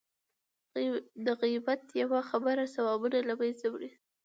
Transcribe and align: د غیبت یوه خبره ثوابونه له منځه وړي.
د 1.25 1.27
غیبت 1.41 1.81
یوه 2.01 2.19
خبره 2.29 2.63
ثوابونه 2.75 3.17
له 3.29 3.33
منځه 3.39 3.65
وړي. 3.73 3.89